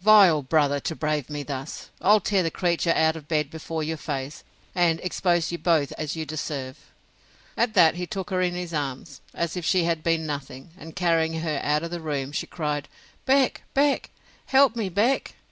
[0.00, 1.90] Vile brother, to brave me thus!
[2.00, 4.42] I'll tear the creature out of bed before your face,
[4.74, 6.90] and expose you both as you deserve.
[7.56, 10.96] At that he took her in his arms, as if she had been nothing; and
[10.96, 13.62] carrying her out of the room, she cried out, Beck!
[13.74, 14.10] Beck!
[14.46, 15.36] help me, Beck!